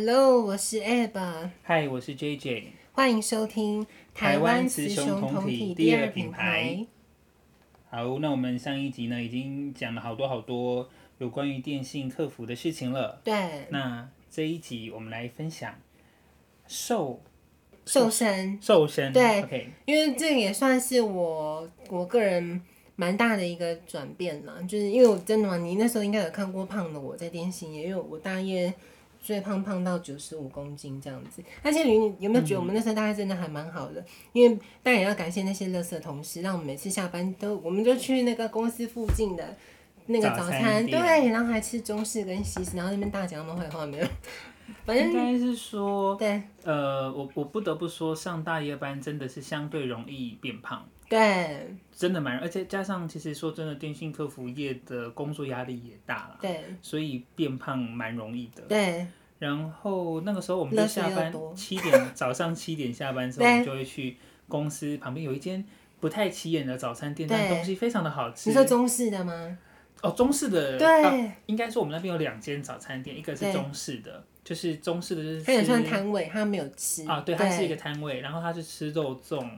[0.00, 1.50] Hello，我是 Ab。
[1.66, 2.66] Hi，我是 JJ。
[2.92, 3.84] 欢迎收听
[4.14, 6.86] 台湾雌雄同体第二品牌。
[7.90, 13.20] 好，那我们上一集呢，已经讲了好多好多有关于电信客服的事情了。
[13.24, 13.66] 对。
[13.70, 15.74] 那这一集我们来分享
[16.68, 17.20] 瘦
[17.84, 18.56] 瘦身。
[18.62, 19.12] 瘦身。
[19.12, 19.20] 对。
[19.42, 19.64] Okay.
[19.84, 22.62] 因为这也算是我我个人
[22.94, 28.72] 蛮大的一个转变了，就是因为我真的嘛，你那时候应该有看过胖的我在电信业，因为我大约。
[29.28, 34.00] 最胖胖到九十五公斤这样子，而且你有没有觉得我们那时候大家真的还蛮好的？
[34.00, 39.54] 嗯、因为当然也要感谢那些乐色同事，让我们每次下班都，我们就去那个公司附近的
[40.06, 44.06] 那个早餐，早餐对，然后还吃中式跟西式，然后那边大讲他们坏话没有？
[44.86, 59.06] 反正应该是说，对，呃，我我不得不说，上大夜班真的是相对容易变胖，对，真的蛮，而且加上其实说真的，电信客服业的工作压力也大了，对，所以变胖蛮容易的，对。
[59.38, 64.16] 然后那个时候我们就下班七点， 早上七点下班之后，我们就会去
[64.48, 65.64] 公司旁边有一间
[66.00, 68.50] 不太起眼的早餐店，但东西非常的好吃。
[68.50, 69.56] 你说中式的吗？
[70.02, 70.78] 哦，中式的。
[70.78, 77.06] 对、啊，应该说我们那边有两间早餐店，一个是中式的，就是中式的，就是它也算摊位，它没有吃。
[77.08, 79.48] 啊，对，它是一个摊位，然后它是吃肉粽。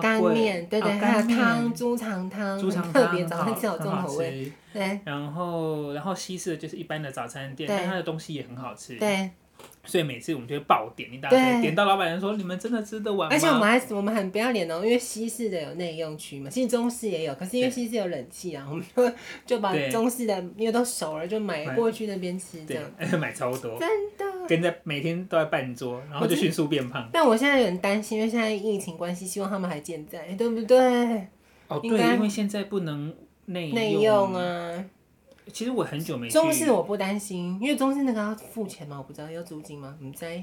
[0.00, 4.52] 干面，对对，哦、还有汤，猪肠汤，猪肠特别早餐吃好重口味。
[4.72, 8.96] 对，然后然后西式的就是一般的早餐店，但它的东西也很好吃。
[8.96, 9.30] 对。
[9.84, 19.12] 所以每次我们就会爆点一大堆，点到老板娘说：“你们真的吃得完吗？”而且我们还我们很不要脸哦，因为西式的有内用区嘛，其实中式也有，可是因为西式有冷气啊，我们就
[19.46, 22.82] 就把中式的因为都熟了，就买过去那边吃这样。
[23.20, 27.08] 买超多，真的，跟在每天都在办桌，然后就迅速变胖。
[27.12, 30.76] 但我现在有点担心，因为现在疫情关系，希望他们还健在，对不对？
[31.68, 34.84] 哦，对，因为现在不能内内用啊。
[35.52, 38.98] 其实我很久没中式，我不担心，因为中式那个要付钱嘛？
[38.98, 39.96] 我不知道要租金吗？
[40.00, 40.42] 你在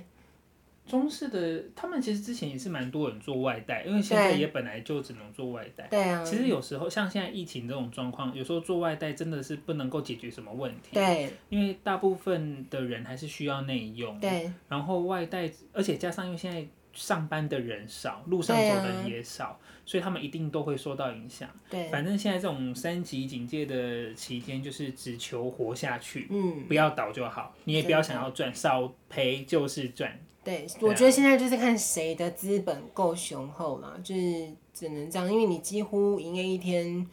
[0.86, 5.88] 中式的，他们其实之前也是蛮多人做外带，因为现在也本来就只能做外带。
[5.88, 6.24] 对啊。
[6.24, 10.90] 其实有时候像现在疫情这种状况，有时候做外带真的是不能够解决什么问题。
[10.94, 11.31] 对。
[11.50, 14.19] 因为大部分的人还是需要内用。
[14.19, 14.52] 对。
[14.68, 16.66] 然后外带，而且加上因为现在。
[16.94, 21.50] 上班的人少，路上走的人也少，啊，所以他们一定都会受到影响。
[21.70, 27.56] 对，反正现在这种三级警戒的期间，就是只求活下去，嗯，不要倒就好。
[27.64, 30.20] 你也不要想要赚，少赔就是赚。
[30.44, 37.04] 对，我觉得现在就是看谁的资本够雄厚了，就是只能这样，因为你几乎营业一天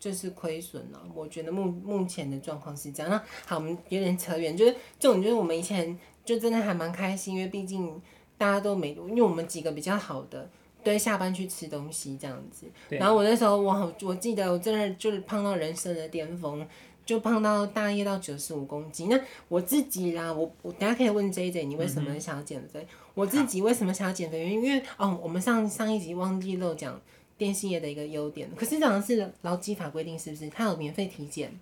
[0.00, 1.00] 就是亏损了。
[1.14, 3.10] 我觉得目目前的状况是这样。
[3.10, 8.02] 那好，我们有点扯远，就是这种，就是我们以前就真的还蛮开心，因为毕竟。
[8.38, 10.48] 大家都没，因为我们几个比较好的，
[10.82, 12.66] 对，下班去吃东西这样子。
[12.88, 16.66] 然后我那时候我好，我记得我真的就是胖到人生的巅峰，
[17.04, 19.08] 就胖到大约到九十五公斤。
[19.08, 22.80] 那我自己啦，我我等下可以问 JJ，你为什么想要减肥？
[22.80, 24.48] 嗯、我自己为什么想要减肥？
[24.48, 27.00] 因为哦，我们上上一集忘记漏讲
[27.36, 30.48] 电信业的一个优点，可是这好像是劳基法规定，是不是？
[30.48, 31.52] 它有免费体检。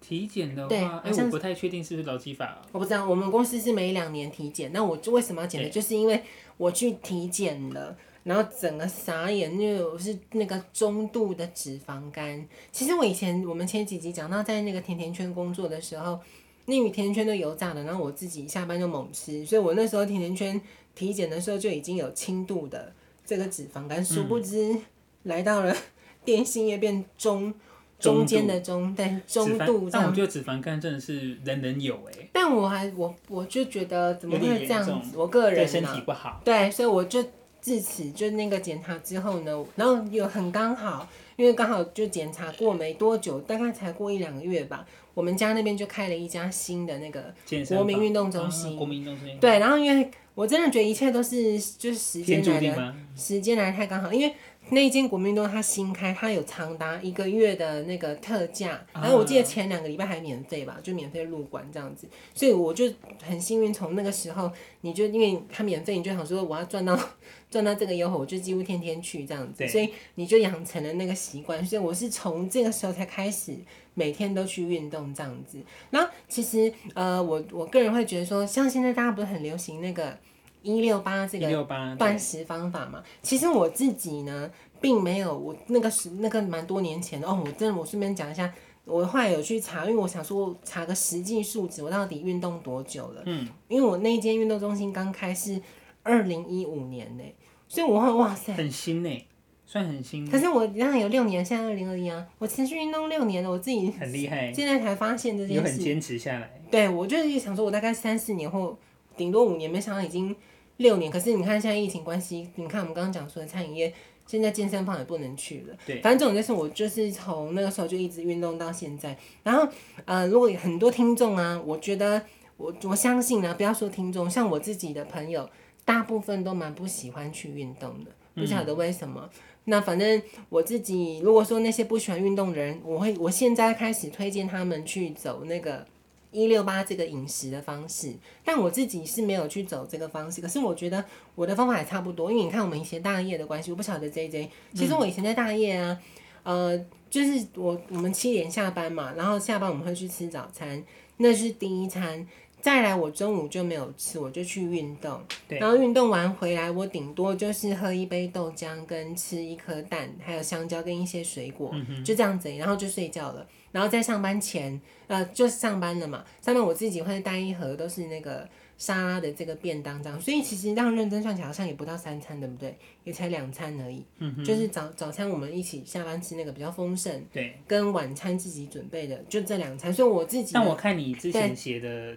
[0.00, 2.62] 体检的话，哎、欸，我不太确定是不是劳基法、啊。
[2.72, 4.70] 我不知道，我们公司是每两年体检。
[4.72, 5.70] 那我就为什么要减肥、欸？
[5.72, 6.22] 就是因为
[6.56, 12.46] 我去体检了，然后整个傻眼，因为我是那个中度的脂肪肝。
[12.70, 16.18] 其实我以前我们前几集讲到，在那个甜甜圈工作的时候，
[16.66, 20.60] 那甜甜圈都油炸的，然后我自己下班就猛吃，所以我那时候甜甜圈
[20.94, 22.92] 体检的时候就已经有轻度的
[23.26, 24.76] 这个脂肪肝，殊不知
[25.24, 25.76] 来到了
[26.24, 27.52] 电信业变中。
[27.98, 32.28] 中间的中，对中度，但我觉得脂肪肝真的是人人有哎、欸。
[32.32, 35.16] 但我还我我就觉得怎么会这样子？
[35.16, 36.40] 我个人对身体不好。
[36.44, 37.20] 对，所以我就
[37.60, 47.34] 自此就那个检查之后呢，然后有很刚好，因为刚好就检查过没多久，大概才过一两个月吧，我们家那边就开了一家新的那个
[47.68, 48.76] 国民运动中心。
[48.76, 49.38] 国民运动中心。
[49.40, 54.32] 对，然后因为我真的觉得一切都是就是时间来的，时间来太刚好，因为。
[54.70, 62.84] 那一间国民东它新开，它有长达一个月的那个特价，然后我记得前两个礼拜还免费吧，就免费入馆这样子，所以我就
[63.22, 64.50] 很幸运，从那个时候
[64.82, 66.98] 你就因为它免费，你就想说我要赚到
[67.50, 73.56] 赚到这个优惠，我就几乎天天去这样子，所以你就养成了那个习惯，所以我是从这个时候才开始
[73.94, 75.58] 每天都去运动这样子。
[75.90, 80.18] 然后其实呃，我我个人会觉得说，像现在大家不是很流行那个。
[80.62, 81.64] 一六八这个
[81.96, 84.50] 断食方法嘛，其实我自己呢，
[84.80, 87.40] 并没有我那个是那个蛮多年前的哦。
[87.44, 88.52] 我真的我顺便讲一下，
[88.84, 93.22] 我后来有去查，因为我想说查个实际数值，我到底运动多久了？
[93.26, 95.60] 嗯，因为我那间运动中心刚开是
[96.02, 97.24] 二零一五年呢，
[97.68, 99.26] 所以我会哇塞，很新呢，
[99.64, 100.28] 算很新。
[100.28, 106.60] 可是我原来有六年，现在二零二一啊，我持续运动六年了，我自己很厉害，现在才发现这件事，有很坚持下来。
[106.70, 108.76] 对，我就是想说，我大概三四年后。
[109.18, 110.34] 顶多五年，没想到已经
[110.78, 111.12] 六年。
[111.12, 113.92] 可是你看现在疫情关系，你看我们刚刚讲说的餐饮业，
[114.26, 115.76] 现在健身房也不能去了。
[115.84, 119.18] 对，反正这种就是我就是从那个时候就一直运动到现在。
[119.42, 119.68] 然后
[120.06, 122.22] 呃，如果有很多听众啊，我觉得
[122.56, 125.50] 我我相信呢、啊，不要说听众，像我自己的朋友，
[125.84, 129.28] 大部分都蛮不喜欢去运动的，不晓得为什么。
[129.34, 135.86] 嗯那反正我自己，如果说那些不喜欢运动的人，我会我现在开始推荐他们去走那个
[136.30, 138.14] 一六八这个饮食的方式，
[138.44, 140.40] 但我自己是没有去走这个方式。
[140.40, 141.04] 可是我觉得
[141.34, 145.98] 我的方法也差不多，因为你看我们以前大业的关系，我不晓得 JJ，其实我以前在大业啊，
[146.42, 146.78] 呃，
[147.08, 150.82] 就是我我们七点下班嘛，然后下班我们会去吃早餐，
[151.16, 152.26] 那是第一餐。
[152.60, 155.22] 再来，我中午就没有吃，我就去运动。
[155.46, 163.46] 然后运动完回来，我顶多就是喝一杯豆浆，跟吃一颗蛋，还有香蕉跟一些水果，嗯、就这样子，然后就睡觉了。
[163.72, 166.24] 然后在上班前，呃，就是上班了嘛。
[166.40, 170.20] 上班我自己会带一盒，都是那个沙拉的这个便当这样。
[170.20, 172.76] 所以其实让认真算起来，好像也不到三餐，对不对？
[173.04, 174.04] 也才两餐而已。
[174.18, 179.92] 嗯、就是早早餐我们一起下班吃那个比较丰盛，对，跟晚餐自己准备的就这两餐。
[179.92, 182.16] 所以我自己，但我看你之前写的。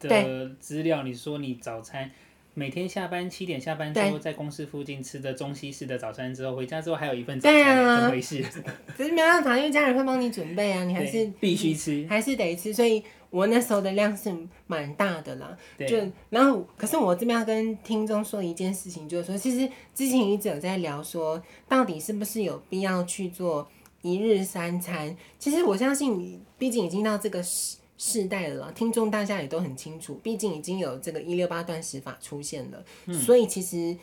[0.00, 2.08] 的资料，你说你早餐
[2.58, 8.44] 每天下班七点下班之后，在公司附近吃的中西式的早餐之后，回家之后还有一份早餐，对啊，怎么回事？
[8.96, 12.74] 可是没办法，因为家人会帮你准备啊，你还是必须吃，还是得吃。
[12.74, 13.00] 所以
[13.30, 14.34] 我那时候的量是
[14.66, 15.56] 蛮大的啦。
[15.86, 15.96] 就
[16.30, 23.68] 然后，可是我这边要跟听众说一件事情，就是说，其实之前一直有在聊说，到底是不是有必要去做
[24.02, 25.16] 一日三餐？
[25.38, 27.76] 其实我相信，毕竟已经到这个时。
[27.98, 33.94] 世代了啦，听众大家也都很清楚，毕竟已经有这个一六八断食法出现了，嗯，所以其实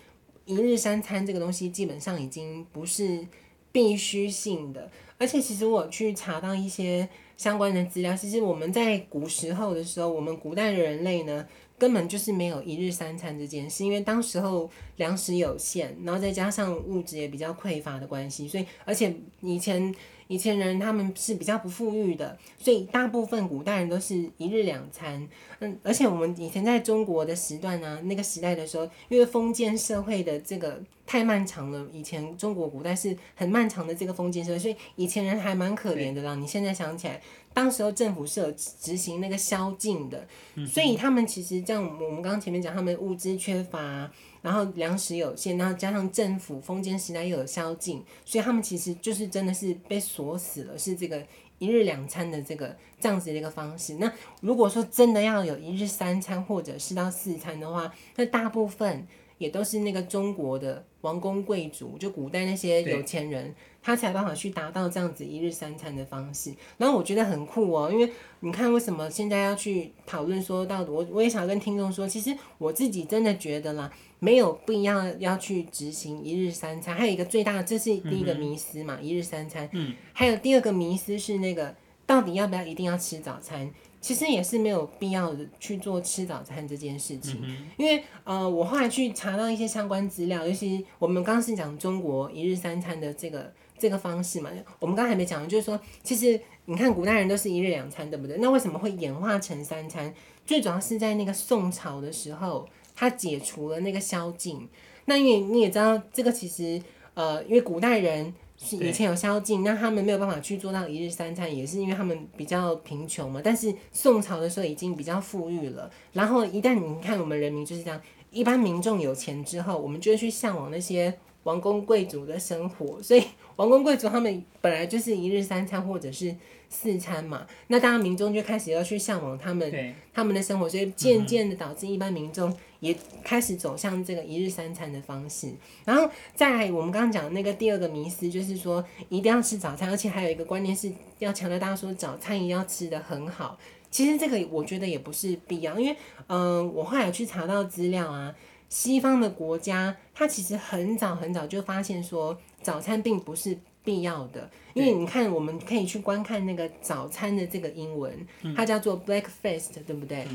[0.44, 3.25] 一日三餐这个东西基本上已经不是
[3.71, 4.92] 必须性的。
[5.18, 7.07] 而且其实我去查到一些
[7.38, 11.47] 相关的资料，其实我们在古时候的时候，我们古代的人类呢，
[11.77, 19.95] 根本就是没有一日三餐这件事，因为当时候粮食有限，然后再加上物质也比较匮乏的关系，所以而且以前。
[20.27, 25.27] 以前人他们是比较不富裕的，所以大部分古代人都是一日两餐。
[25.60, 36.36] 嗯，而且我们以前在中国的时段呢、啊，那个时代的时候，因为封建社会的这个太漫长了，以前中国古代是很漫长的这个封建社会，所以以前人还蛮可怜的啦。
[36.36, 37.21] 你现在想起来，
[37.54, 40.28] 当时候政府是有执行那个宵禁的，
[40.66, 44.12] 所以他们其实像，我们刚刚前面讲，他们物资缺乏。
[44.45, 51.25] 然后粮食有限，然后加上政府封建时代又有宵禁，所以他们其实就是真的是被锁死了，是这个
[51.57, 53.95] 一日两餐的这个这样子的一个方式。
[53.95, 59.07] 那如果说真的要有一日三餐或者是到四餐的话，那大部分
[59.38, 63.54] 也都是那个中国的王公贵族，就古代那些有钱人。
[63.86, 76.96] 他才有办法去达到这样子一日三餐的方式，然后我觉得很酷哦，因为你看为什么现在要去讨论说到我我也想跟听众说，其实我自己真的觉得啦，没有必要要去执行一日三餐。
[76.96, 79.70] 还有一个最大的，这是第一个迷思嘛，嗯、一日三餐。
[79.74, 79.94] 嗯。
[80.14, 81.76] 还有第二个迷思是那个
[82.07, 83.69] 到底要不要一定要吃早餐？
[84.06, 93.52] 其实也是没有必要的去做吃早餐这件事情，嗯、因为呃，我后来去查到一些相关资料，尤其我们刚刚是讲中国一日三餐的这个。
[93.78, 98.38] 这个方式嘛，我们刚才还没讲，就是说，其实你看古代人都是一日两餐，对不对？
[98.38, 100.14] 那为什么会演化成三餐？
[100.45, 104.66] 最主要是在那个宋朝的时候，他解除了那个宵禁。
[105.04, 106.81] 那因为你也知道，这个其实
[107.16, 108.33] 呃，因为古代人是
[108.72, 113.42] 以前有宵禁，那他们没有办法去做到一日三餐，也是因为他们比较贫穷嘛。
[113.44, 121.14] 但是宋朝的时候已经比较富裕了，然后一旦你看我们人民就是这样，一般民众有钱之后，我们就会去向往那些。
[121.45, 123.24] 王公贵族的生活，所以
[123.56, 126.36] 王公贵族他们本来就是一日三餐或者是
[126.69, 135.54] 四餐嘛，那当然民众就开始要去向往他们他们的生活，所以渐渐的导致一般民众也开始走向这个一日三餐的方式。
[135.86, 143.57] 然后再来，我们刚刚讲的那个第二个迷思，就是说一定要吃早餐，而且还有一个观念是要强调大家说早餐一定要吃的很好。
[143.90, 145.95] 其实这个我觉得也不是必要，因为
[146.28, 148.36] 嗯、呃，我后来有去查到资料啊。
[148.68, 154.49] 西方的国家，它其实很早很早就发现说，早餐并不是必要的。
[154.73, 160.27] 因为你看，我们可以去观看那个早餐的这个英文，它叫做 breakfast，对不对？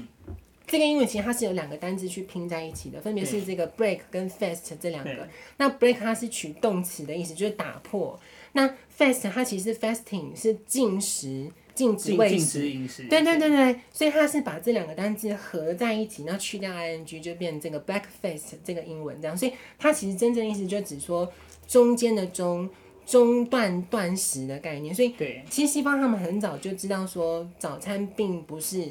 [0.67, 5.29] 这个英文其实它是有两个单字去拼在一起的，分别是这个 break 跟 fast 这两个。
[5.59, 8.19] 那 break 它是取动词的意思，就是打破。
[8.53, 8.67] 那
[8.97, 11.51] fast 它其实 fasting 是禁食。
[11.73, 12.59] 禁止喂食，
[13.09, 21.33] 对对对对，所以它是把这两个单字合在一起，然后去掉 ing 就变成这个 breakfast 这个英文这样，所以它其实真正意思就只说
[21.67, 22.69] 中间的中
[23.11, 24.95] 中断断食的概念。
[24.95, 25.13] 所以
[25.51, 28.89] 其实西方他们很早就知道说早餐并不是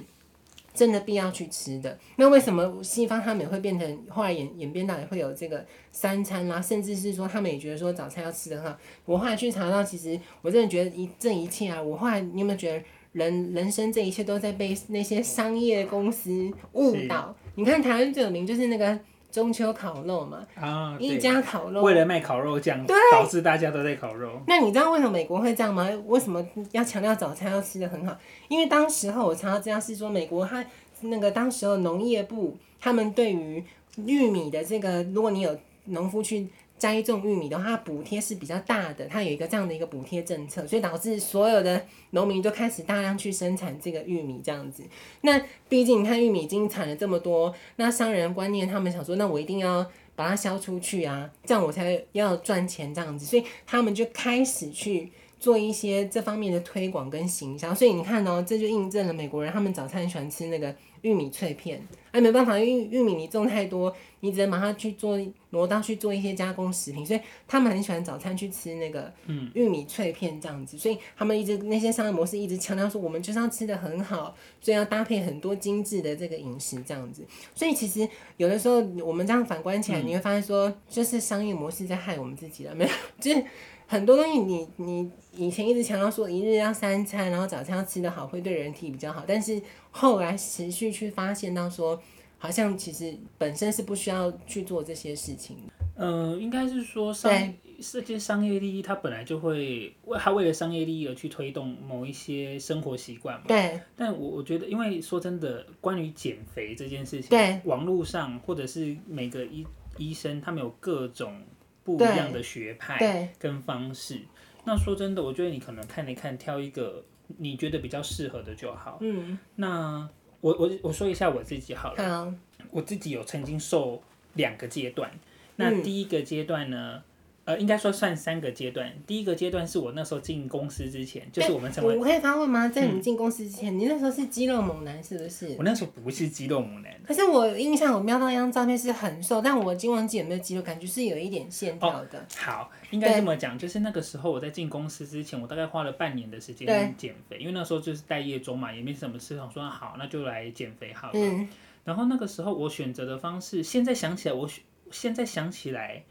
[0.73, 1.97] 真的必要去吃的。
[2.17, 8.77] 那为什么西方他们也会变成后来演演变到也会有这个三餐啦，甚至是说他们也觉得说早餐要吃的很好。
[9.05, 12.83] 我后来去查到，其实我真的觉得一这一切啊，我后来你有没有觉得
[13.13, 17.33] 人 人生这一切都在被那些商业公司误导？
[17.55, 18.99] 你看台湾最有名就是那个。
[19.31, 24.41] 中秋烤肉嘛，啊，一家烤肉，为了卖烤肉酱，导致大家都在烤肉。
[24.47, 25.89] 那你知道为什么美国会这样吗？
[26.07, 28.17] 为什么要强调早餐要吃的很好？
[28.47, 30.65] 因为当时候我查到资料是说，美国它
[31.01, 33.63] 那个当时候农业部他们对于
[33.97, 36.47] 玉米的这个，如果你有农夫去。
[36.79, 44.83] 栽种玉米的话，补贴是比较大的，它有一个这样的一个补贴政策，所以导致所有的农民都开始大量去生产这个玉米这样子。
[45.21, 57.75] 那毕竟你看玉米已经产了这么多，那商人观念他们想说，那我一定要把它销出去啊，这样我才要赚钱这样子，所以他们就开始去做一些这方面的推广跟行销。
[57.75, 60.73] 所以你看哦，这就印证了美国人他们早餐喜欢吃那个。
[61.01, 61.81] 玉米脆片，
[62.11, 65.19] 哎，没办法，因为玉米你种太多，你只能马上去做
[65.51, 69.11] 挪到去做一些加工食品，所以他们很喜欢早餐去吃那个
[69.53, 78.07] 玉米脆片这样子，所以他们一直那些商业模式一直强调说，我们就是要吃的很好，所以要搭配很多精致的这个饮食这样子，所以其实
[78.37, 83.43] 有的时候我们这样反观起来，你会发现说，就是商业模式在害我们自己了，没有， 就是。
[83.91, 89.23] 很多东西你，你你以前一直强调说一日要三餐，然后早餐要吃得好，会对人体比较好。
[89.27, 89.59] 但是
[89.89, 91.99] 后来持续去发现到说，
[92.39, 95.57] 好像其实本身是不需要去做这些事情。
[95.95, 97.31] 嗯、呃，应该是说商
[97.79, 103.45] 这些商业利益，它本来就会为它为了商业利益而去推动某一些生活习惯嘛。
[103.47, 103.79] 对。
[103.95, 109.63] 但我我觉得，因为说真的，关于减肥这件事情，对，网络上或者是每个医
[109.97, 111.39] 医生，他们有各种。
[111.81, 114.19] 不一样的学派跟方式，
[114.63, 117.03] 那说真的，我觉得你可能看一看，挑一个
[117.37, 118.99] 你觉得比较适合的就好。
[119.01, 120.07] 嗯，那
[120.41, 122.09] 我我我说一下我自己好了。
[122.09, 122.33] 好，
[122.71, 124.01] 我自己有曾经受
[124.35, 125.11] 两个阶段，
[125.57, 127.03] 那第一个阶段呢？
[127.49, 128.93] 嗯呃，应该说算三个阶段。
[129.07, 131.97] 第一个阶段是我那时候进公司之前，就是我们成为。
[131.97, 132.67] 我可以发问吗？
[132.67, 135.55] 在你进公司之前，嗯，你那时候是肌肉猛男是不是？
[135.57, 136.93] 我那时候不是肌肉猛男。
[137.03, 142.19] 可是我印象我瞄到一张照片是很瘦，但我今忘记有没有肌肉，感觉是有一点线条的。
[142.19, 142.23] 哦。
[142.37, 151.13] 好，应该这么讲，就是那个时候我在进公司之前，我大概花了半年的时间减肥，因为那时候就是待业中嘛，也没什么事，想说好那就来减肥好了。
[151.15, 151.47] 嗯。
[151.83, 156.03] 然后那个时候我选择的方式，现在想起来，我选现在想起来。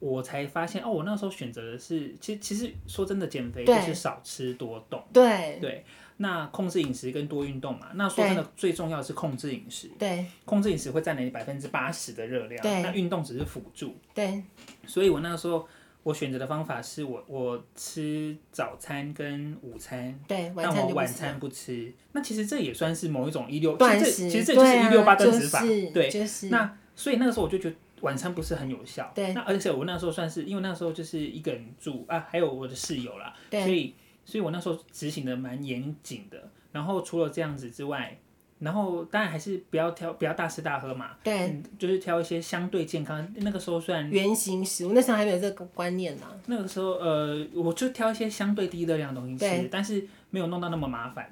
[0.00, 5.02] 我才发现哦，我那时候选择的是，其实其实说真的，减肥就是少吃多动。
[5.12, 5.84] 对对，
[6.18, 7.88] 那控制饮食跟多运动嘛。
[7.94, 9.90] 那说真的，最重要的是控制饮食。
[9.98, 12.62] 对，控制饮食会占了你百分之八十的热量。
[12.82, 13.96] 那运动只是辅助。
[14.14, 14.42] 对，
[14.86, 15.66] 所以我那个时候
[16.04, 21.92] 我选择的方法是我我吃早餐跟午餐，对，但我晚餐不吃。
[22.12, 25.60] 那其实这也算是某一种一六，其实其实这就是一六八断食法。
[25.92, 26.50] 对，就是。
[26.50, 27.74] 那所以那个时候我就觉得。
[28.00, 29.32] 晚餐不是很有效，对。
[29.32, 33.64] 那而且我那时候算是，因为那时候就是一个人住啊，还有我的室友啦，对。
[33.64, 36.50] 所以，所以我那时候执行的蛮严谨的。
[36.72, 38.18] 然后除了这样子之外，
[38.58, 41.48] 然后当然还是不要挑，不要大吃大喝嘛，对。
[41.48, 43.26] 嗯，就是挑一些相对健康。
[43.36, 46.26] 那个时候算原型食物，那时候还没有这个观念呢。
[46.46, 51.30] 那个时候，呃，我就挑一些相对低热量的东西吃，但是没有弄到那么麻烦。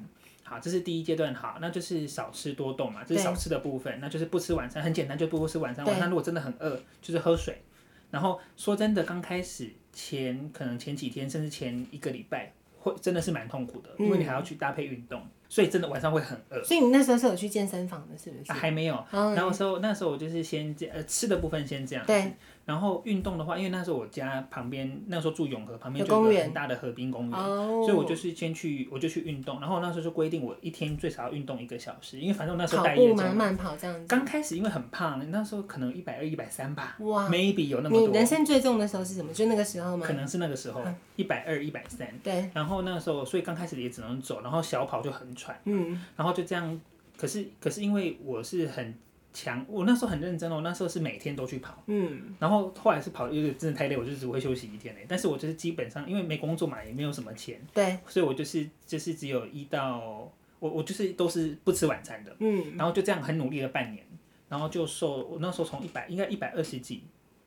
[0.49, 5.85] 好，这是第一阶段，好，那就是少吃多动嘛，这是少吃的部分，那就是不吃晚餐，很简单，就不吃晚餐。
[5.85, 7.61] 晚餐如果真的很饿，就是喝水。
[8.13, 15.21] 然后说真的，刚开始前可能前几天，甚至前一个礼拜，会真的是蛮痛苦的，因为你还要去搭配运动。
[15.21, 18.53] 嗯所以真的晚上会很饿，所以你那时候是有去健身房的，是不是？
[18.53, 18.95] 啊、还没有。
[19.13, 22.13] Oh, 然后时候那时候我就是先这呃吃的部分先这样子。
[22.13, 22.33] 对。
[22.65, 29.61] 然后运动的话，因为那时候我家旁边那时候住永和旁边就有很大的河滨公园，所以我就是先去我就去运动。
[29.61, 34.05] 然后那时候就规定我一天最少要运动一个小时，因为反正我那时候带业慢慢跑这样子。
[34.09, 36.97] 刚开始因为很胖，那时候可能一百二一百三吧。
[36.99, 37.29] 哇。
[37.29, 38.09] Maybe 有那么多。
[38.09, 39.33] 你人生最重的时候是什么？
[39.33, 40.05] 就那个时候吗？
[40.05, 40.83] 可能是那个时候，
[41.15, 42.09] 一百二一百三。
[42.25, 42.51] 对。
[42.53, 45.61] 然后那时候，所以刚开始也只能走，然后小跑就很喘。
[45.65, 46.03] 嗯。
[46.17, 46.81] 然后就这样，
[47.17, 48.95] 可是可是因为我是很
[49.33, 55.05] 强，我那时候很认真哦，我那时候是每天都去跑，嗯，然后后来是跑，因为真的太累，我就只会休息一天嘞。
[55.07, 59.99] 但是我就是基本上因为没工作嘛，也没有什么钱，对，所以我就是就是只有一到
[60.59, 64.03] 我我就是都是不吃晚餐的，嗯，然后就这样很努力了半年，
[64.49, 67.03] 然后就瘦，我那时候从一百应该一百二十几，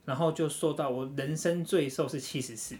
[0.05, 2.75] 然后就瘦到我人生最瘦是七十四。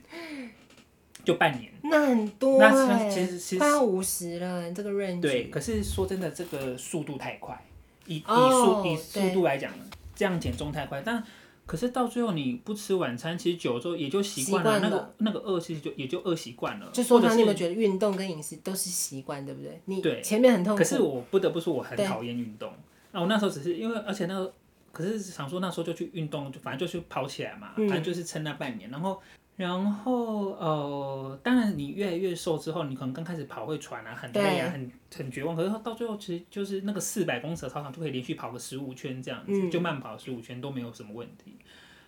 [1.30, 5.22] 就半年，那很多哎、欸，其实其实快要五十了，这个 range。
[5.22, 7.64] 对，可是说真的，这个速度太快，
[8.08, 9.72] 以以速、oh, 以速度来讲，
[10.16, 11.04] 这样减重太快。
[11.06, 11.24] 但
[11.68, 16.90] 可是到最后你不吃晚餐，其实久了之后也就习惯了，那个那个饿其实就也就饿习惯了。
[16.92, 19.80] 就说他，你有没有觉得运动跟饮食都是习惯，对不对？
[19.86, 20.80] 你对前面很痛苦。
[20.80, 22.74] 可是我不得不说，我很讨厌运动。
[23.12, 24.52] 那我那时候只是因为，而且那个，
[24.92, 29.22] 可是想说那时候就去运动，就反正就去跑起来嘛，反正就是撑那半年，然后。
[29.60, 35.54] 然后呃，当然你越来越瘦之后，你可能刚开始跑会喘啊，很累啊，很很绝望。
[35.54, 41.58] 可是到最后，其实就是那个四百公尺的操场就可以连续跑个十五圈这样子，嗯、就慢跑十五圈都没有什么问题。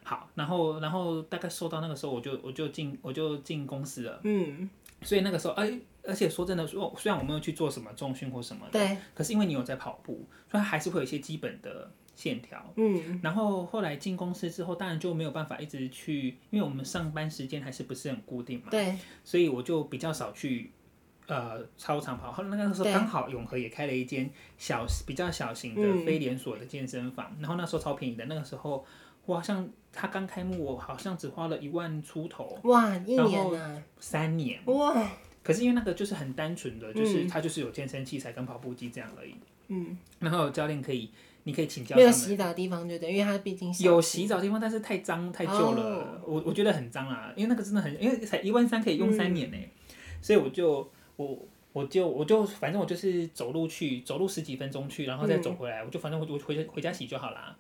[0.02, 4.22] 好，然后然后大概瘦到那个时候，我就我就进我就进公司了。
[4.24, 4.70] 嗯，
[5.02, 11.92] 所以那个时候，哎，而且说真的，说虽然我没有去做什么重训或什么的，对，可是因为你有在跑步，所以还是会有一些基本的。
[12.14, 20.72] 线条，嗯，然后后来进公司之后，当然就没有办法一直去，因为我们上班时间还是不是很固定嘛，对，所以我就比较少去，
[21.28, 22.32] 呃，操场跑。
[22.32, 28.86] 后来那个时候刚好永和也开了一间小比较小型的非连锁的健身房，嗯、然后那时候超便宜的，那个时候
[29.26, 35.10] 我好像他刚开幕，我好像只花了一万出头，哇，一年啊，三年，哇，
[35.42, 39.34] 可是因为那个就是很单纯的，就是他就是有健身器材跟跑步机这样而已，
[39.70, 41.10] 嗯，然后教练可以。
[41.44, 41.96] 你可以请教。
[41.96, 43.14] 没有洗澡的地方，对不对？
[43.14, 47.32] 因为它毕竟有洗澡的地方，但是太脏太旧了，我我觉得很脏啊。
[47.36, 49.58] 因为那个真的很，因为才一万三可以用三年呢，
[50.22, 51.38] 所以我就我
[51.74, 57.56] 我就我就反正我就是走路去，走路十几分钟去，然后再走回来，我就反正我就回回家洗就好啦。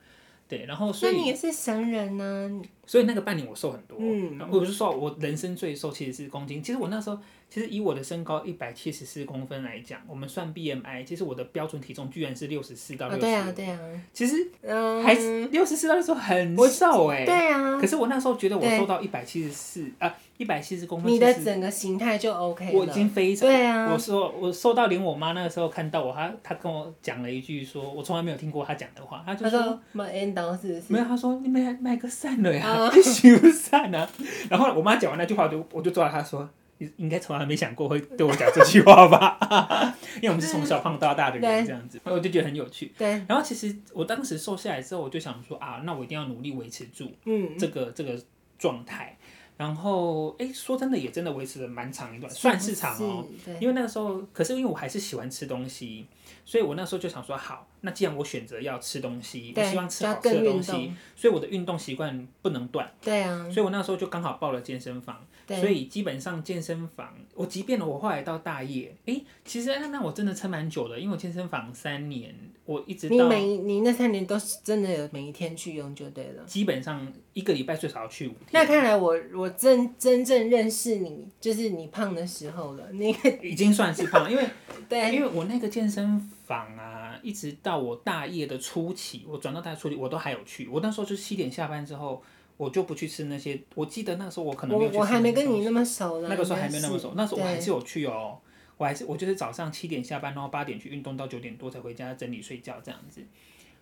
[0.57, 2.61] 对，然后所以那你也是神人呢。
[2.85, 7.17] 所以那个半年我瘦很多，嗯，我不是说我人生最瘦其实是公斤，其实我那时候。
[7.53, 13.27] 其实以我的身高一百七十四公分来讲，我们算 BMI，其实我的标准体重居然是六十四到六十五。
[13.27, 13.77] 对啊，对啊。
[14.13, 17.25] 其实，嗯，还是六十四到六十五很瘦哎。
[17.25, 17.77] 对啊。
[17.77, 21.11] 可是我那时候觉得我瘦到一百七十四啊，一百七十公分。
[21.11, 22.79] 你的整个形态就 OK 了。
[22.79, 23.47] 我已经非常。
[23.47, 23.91] 对啊。
[23.93, 30.83] 我说我瘦到连我妈那个时候看到我，她她跟我讲了一句说，我从来没有听过她讲的话，她就说买 N 刀是不是？
[30.87, 34.09] 没有，她说你买买个散了呀，你修散啊。
[34.49, 36.49] 然后我妈讲完那句话，我就我就抓着她说。
[36.79, 39.37] 你应该从来没想过会对我讲这句话吧？
[40.19, 42.91] 因为我们是从小胖到大的人，这样子，我就觉得很有趣。
[42.97, 43.07] 对。
[43.27, 48.19] 然后其实我当时瘦下来之后，我就想说啊，那我一定要努力维持住嗯这个、嗯、这个
[48.57, 49.15] 状态。
[49.61, 53.23] 然后，哎，说真的，也真的维持了蛮长一段，算是长哦。
[53.45, 53.53] 对。
[53.59, 56.07] 因为那个时候，可是因为我还是喜欢吃东西，
[56.43, 62.91] 所以我那时候就想说，好，那既然我选择要吃东西，我希望吃好吃的东西，所以我的运动习惯不能断。
[63.01, 63.47] 对啊。
[63.51, 65.23] 所以我那时候就刚好报了健身房。
[65.59, 72.33] 所以基本上健身房，我即便我后来到大业，哎、欸，其实那那我真的撑蛮久的，因为我健身房三年，
[72.65, 76.43] 我一直到你每你那三年都是真的有每一天去用就对了。
[76.45, 78.49] 基本上一个礼拜最少要去五天。
[78.51, 82.91] 那看来我我真真正认识你，就是你胖的时候了。
[82.91, 84.45] 那个 已经算是胖，因为
[84.87, 90.67] 对，因为我那个健身房啊，一直到我大业的初期，我转到大业初期，我都还有去。
[90.67, 92.21] 我那时候就是七点下班之后。
[92.61, 94.99] 我就不去吃那些，我记得那时候我可能没有去吃。
[94.99, 96.27] 我还没跟你那么熟呢。
[96.29, 98.37] 那个时候还没那么熟，那时候我还是有去哦。
[98.77, 103.21] 我还是我就是早上七点下班，然后八点去运动到九点多才回家整理睡觉这样子。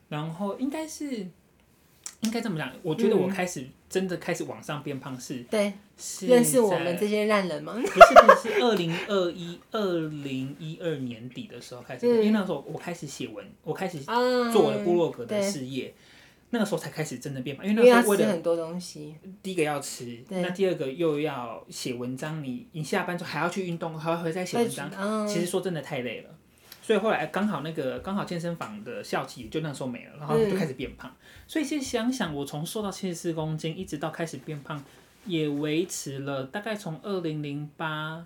[0.07, 1.27] 然后应该是
[2.21, 5.39] 应该这么讲，我觉得我开始真的开始往上变胖是。
[5.51, 5.73] 对。
[5.97, 7.73] 是认识我们这些烂人吗？
[7.75, 15.93] 不是不是，是二零二一二零一二年底的时候开始，因为那时候我开始写文，我开始做我的部落格的事业。
[16.51, 26.29] 那个时候才开始真的变胖，因为那时候为了吃很多东西，第一个要吃，那第二个又要写文章，你你下班之后还要去运动，还要回来写文章，嗯、其实说真的太累了。
[26.81, 31.11] 所以后来刚好那个刚好健身房的校期就那时候没了，然后就开始变胖。
[31.11, 34.83] 嗯、所以其实想想，我从瘦到七十四公斤，一直到开始变胖，
[35.25, 38.25] 也维持了大概从二零零八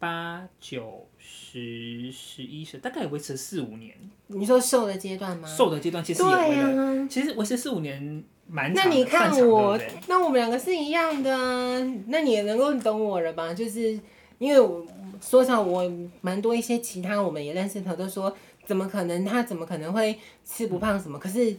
[0.00, 3.94] 八九十十一十，大概也维持四五年。
[4.28, 5.46] 你说瘦的阶段吗？
[5.46, 8.88] 瘦的阶段其实也维了，啊、其实维持四五年蛮长。
[8.88, 11.78] 那你看我，对对那我们两个是一样的啊。
[12.06, 13.52] 那你也能够懂我了吧？
[13.52, 14.00] 就是
[14.38, 14.84] 因为我
[15.20, 15.88] 说实话，我
[16.22, 18.34] 蛮多一些其他我们也认识的都说，
[18.64, 19.22] 怎么可能？
[19.24, 21.18] 他怎么可能会吃不胖什么？
[21.18, 21.54] 可是。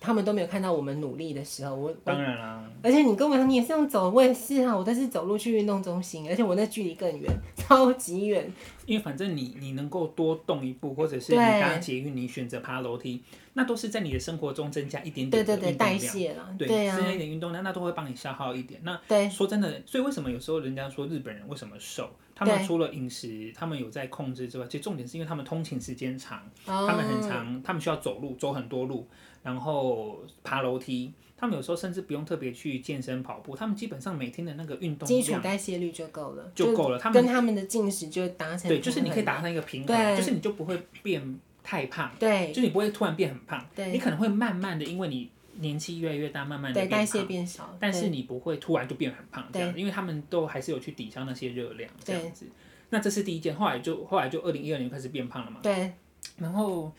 [0.00, 2.70] 他们都没有看到我们努力的时候，我当然啦。
[2.82, 8.50] 而且你跟我说你也是用走，我也是啊，我都是走路去运动中心，而且我那距离更远，超级远。
[8.86, 13.22] 因为反正你你能够多动一步，或者是你搭捷运，你选择爬楼梯，
[13.54, 18.78] 那都是在你的生活中增加一点点的运动量，代谢了，对，增加一点运动量，那都会帮你消耗一点。
[18.84, 22.10] 那对说真的，所以为什么有时候人家说日本人为什么瘦？
[22.36, 29.08] 他们除了饮食，他们有在控制之外，其实重点是因为他们通勤时间长，他们很长，他们需要走路，走很多路。
[29.44, 36.98] 然后爬楼梯，他们有时候甚至不用特别去健身跑步，他们基本上每天的那个运动基础代谢率就够了，就够了。
[36.98, 52.46] 他们跟他们的进食就达成对，就是你可以达成一个平衡，就是你就不会变太胖，对，就是你不会突然变很胖，对，你可能会慢慢的，因为你年纪越来越大，慢慢的对代谢变少，但是你不会突然就变很胖这样，因为他们都还是有去抵消那些热量这样子。
[52.88, 55.60] 那这是第一件，后来就后来就二零一二年开始变胖了嘛。
[55.62, 55.92] 对。
[56.38, 56.90] 然后，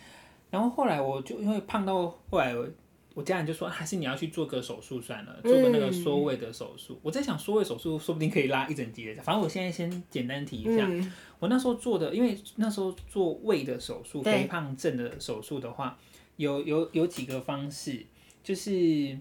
[0.56, 2.66] 然后后来我就因为胖到后来我，
[3.14, 6.94] 我家人就说，还是你要去做个手术算了，做个那个缩胃的手术。
[6.94, 10.88] 嗯、我在想缩胃手术说不定可以拉一整集的，反正我现在先简单提一下。
[10.90, 15.98] 嗯、我那时候做的，因为那时候做胃的手术，肥胖症的手术的话，
[16.38, 18.06] 有有有几个方式，
[18.42, 19.20] 就是，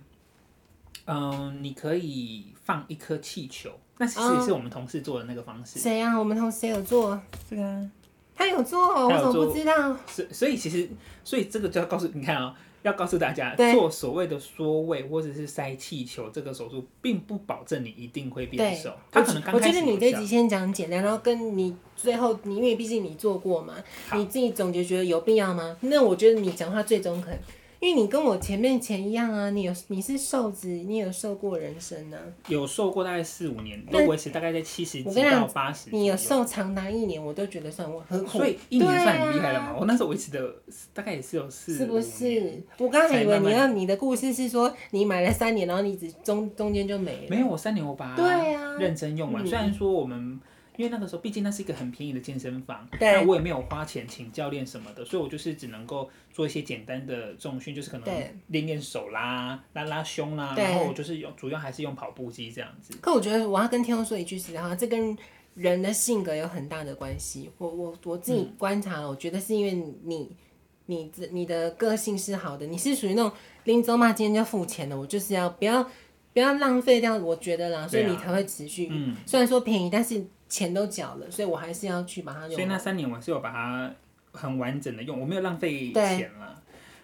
[1.06, 5.80] 嗯，你可以放一颗气球，那其实也是我们同事做的那个方式。
[5.80, 6.16] 谁啊？
[6.16, 7.20] 我们同事有做
[7.50, 7.90] 这个。
[8.36, 9.96] 他有做，我怎么不知道？
[10.06, 10.88] 所所以其实，
[11.22, 18.92] 所以这个就要告诉你看啊、喔，要告诉大家，做所谓的缩胃或者是塞气球这个手术，并不保证你一定会变瘦。
[19.10, 23.74] 他可能刚开始，我觉得你这集先讲简单，然后跟你最后，你因为毕竟你做过嘛，
[24.14, 25.76] 你自己总结觉得有必要吗？
[25.80, 27.38] 那我觉得你讲话最中肯。
[27.84, 32.24] 因为你跟我前面前一样啊，你有你是瘦子，你有瘦过人生呢、啊？
[32.48, 35.90] 有瘦过大概四五年，都维持大概在七十几到八十。
[35.90, 38.38] 你有瘦长达一年，我都觉得算我很苦。
[38.38, 39.66] 所以一年算很厉害了嘛？
[39.66, 40.50] 啊、我那时候维持的
[40.94, 41.74] 大概也是有四。
[41.76, 42.62] 是不是？
[42.78, 47.26] 我刚才以为你要你的故事是说你买了三年，然后你只中中间就没了。
[47.28, 49.42] 没有，我三年我把它认真用完。
[49.42, 50.40] 啊、虽然说我们。
[50.76, 58.06] 因为那个时候，毕竟那是一个很便宜的健身房，对那我也没有花钱请教练什么的，所以我就是只能够做一些简单的重训，就是可能
[58.48, 62.96] 练练手啦、拉拉胸啦，然后我就是用主要还是用跑步机这样子。
[63.00, 65.16] 可我觉得我要跟天空说一句实话，这跟
[65.54, 67.48] 人的性格有很大的关系。
[67.58, 70.36] 我我我自己观察了，嗯、我觉得是因为你
[70.86, 73.30] 你你的个性是好的，你是属于那种
[73.62, 75.88] 拎走嘛，今天就付钱的，我就是要不要
[76.32, 78.88] 不要浪费掉，我觉得啦，所以你才会持续。
[78.90, 80.24] 嗯，虽然说便宜，但是。
[80.54, 82.52] 钱都缴了，所以我还是要去把它用。
[82.52, 83.92] 所以那三年我是有把它
[84.30, 86.62] 很完整的用，我没有浪费钱了。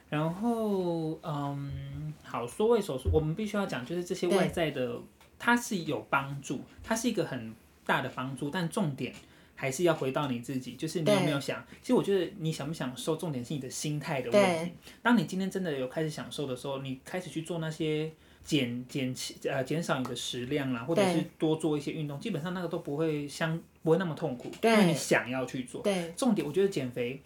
[0.09, 4.97] 然后，嗯，好，缩胃手术我们必须要讲，就是这些外在的，
[5.37, 7.53] 它是有帮助，它是一个很
[7.85, 9.13] 大的帮助，但重点
[9.57, 11.61] 还是要回到你自己，就是你有没有想？
[11.83, 14.73] 其实我觉得你想不想瘦，重点是你的心态的问题。
[15.03, 18.13] 当你今天真的有开始享受的时候，你开始去做那些。
[18.45, 25.83] 减减轻呃减少你的食量啦，或者是多做一些运动，基本上那个都不会相不会那么痛苦，因为你想要去做。
[25.83, 27.21] 对重点我觉得减肥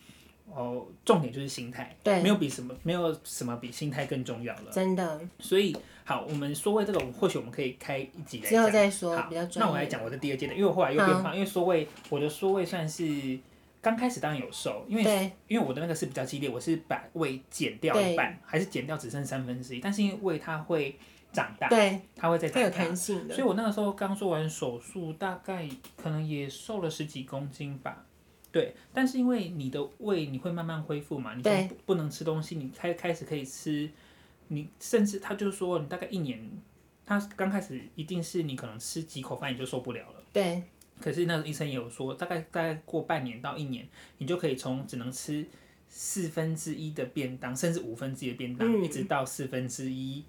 [0.52, 4.70] 哦，重点就是心态，对没有比什么没有什么比心态更重要了。
[4.70, 5.20] 真的。
[5.38, 5.74] 所以
[6.04, 8.50] 好，我们缩胃这个，或许我们可以开一集来讲。
[8.50, 9.16] 之后再说。
[9.16, 13.04] 好，那我来讲我的第二阶段，因为我后来又变胖，因为缩胃，我的缩胃算是
[13.84, 20.98] 刚开始当然有瘦，因为因为我的那个是比较激烈，我是把胃减掉一半，还是减掉只剩三分之一，但是因为胃它会。
[21.34, 23.34] 长大，对，它会再长有弹性的。
[23.34, 28.06] 所以我那个时候刚做完手术，大概可能也瘦了十几公斤吧。
[28.52, 33.90] 对，但是因为你的胃你会慢慢恢复嘛，你对不能吃东西，你开开始可以吃，
[34.46, 36.40] 你甚至他就说你大概一年，
[37.04, 40.22] 他刚开始一定是你可能吃几口饭你就受不了了。
[40.32, 40.62] 对。
[41.00, 45.46] 可是那个医生也有说，大概大概过半年到一年，你就可以从只能吃
[45.88, 50.24] 四分之一的便当，甚至五分之一的便当，嗯、一直到四分之一。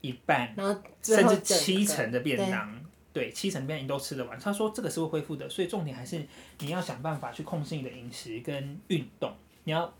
[0.00, 2.72] 一半，然后甚至七成的便当，
[3.12, 4.38] 对，对，七成便当你都吃得完。
[4.38, 6.24] 他说这个是会恢复的，所以重点还是
[6.60, 9.34] 你要想办法去控制你的饮食跟运动，
[9.64, 9.92] 你要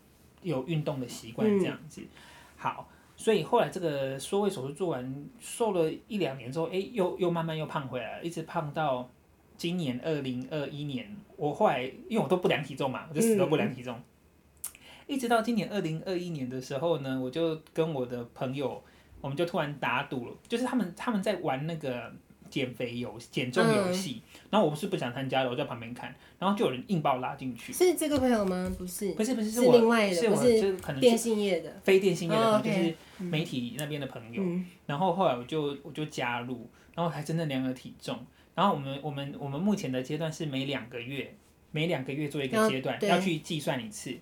[0.42, 2.00] 有运动的习惯这样子。
[2.00, 2.08] 嗯、
[2.56, 9.10] 好，所以后来这个缩胃手术做完，瘦了一两年之后，哎、欸，又又慢慢又胖回来了，一直胖到
[9.58, 11.14] 今年二零二一年。
[11.36, 14.70] 我后来因为我都不量体重嘛，我就死都不量体重，嗯、
[15.06, 18.82] 一直到今年二零二一年的时候呢，我就跟我的朋友。
[19.20, 22.08] 我们就突然打赌了，就是他们他们在玩那个
[22.48, 27.72] 减肥游减重游戏，嗯、然后我不是不想参加的，我在旁边看，然后就有人硬把我拉进去。
[27.72, 28.72] 是这个朋友吗？
[28.78, 32.94] 不是，不是不是是另外的，是我是可能电信业的，非电信业的朋友，哦 okay、就是
[33.24, 34.40] 媒体那边的朋友。
[34.40, 38.16] 嗯、然后后来我就我就加入，然后还真的量了体重。
[38.58, 41.32] 然后我们我们我们目前的阶段是每两个月
[41.70, 44.16] 每两个月做一个阶段，要去计算一次。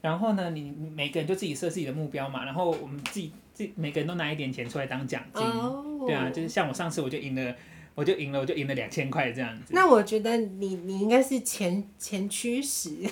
[0.00, 3.30] 然后呢，你每个人就自己设自己的目标嘛，然后我们自己。
[3.52, 6.08] 自每个人都拿一点钱出来当奖金，oh.
[6.08, 7.54] 对啊，就是像我上次我就赢了，
[7.94, 9.72] 我就赢了，我就赢了两千块这样子。
[9.72, 13.08] 那我觉得你你应该是前前驱使。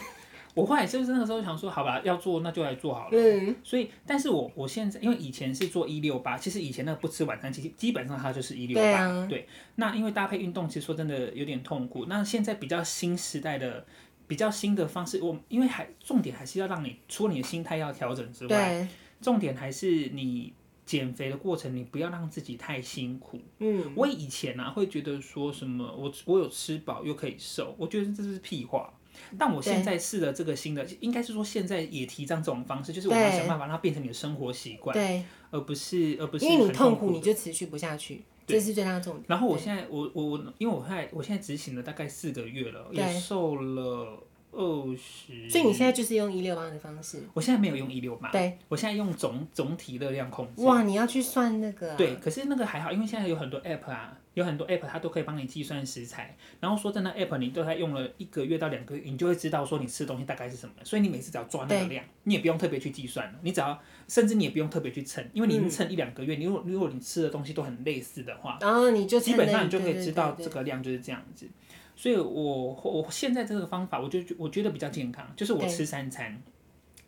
[0.55, 3.11] 我后来就是那个时候想说，好吧，要做那就来做好了。
[3.13, 3.55] 嗯。
[3.63, 9.27] 所以，但是我我现在因为以前是做一六八，其实以前那个不吃晚餐，其实基本上它就是一六八。
[9.27, 9.49] 对。
[9.77, 12.07] 那因为搭配运动，其实说真的有点痛苦。
[12.07, 13.87] 那现在比较新时代的、
[14.27, 18.89] 比较新的方式，我因为还重点还是要让你，除了你的心态要调整之外。
[19.21, 20.53] 重点还是你
[20.85, 23.41] 减肥的过程，你不要让自己太辛苦。
[23.61, 28.93] 嗯，我以前啊会觉得说什么我我有吃饱又可以瘦，我觉得这是屁话。
[29.39, 39.25] 但我现在试了这个新的，应该是说现在也提倡这种方式，就是我们要想办法让它变成你的生活习惯，对，而不是而不是因为你痛苦你就持续不下去，这是最大的重点。
[39.29, 44.23] 然后我现在我我我因为我现在我现在执行了大概四个月了，也瘦了。
[44.53, 47.23] 二十，所以你现在就是用一六八的方式。
[47.33, 50.63] 我现在没有用一六八，对，我现在用总总体热量控制。
[50.63, 51.97] 哇，你要去算那个、啊？
[51.97, 56.37] 对，可是那个还好，因为现在有很多 app 啊，有很多 app 它都可以帮你计算食材。
[56.61, 60.75] 然后说真的，app 你都在用了一个月到两个月，你就会知道说你吃的东西大概是什么。
[60.85, 71.49] 所以你每次只要抓那个量，你也不用特别去计算了，你只要甚至你也不用特别去称，因为你称一两个月，你如果如果你吃的东西都很类似的话，然后你就基本上你就可以知道这个量就是这样子。
[71.95, 76.43] 所以我，我我现在这个方法，我就我觉得比较健康，就是我吃三餐，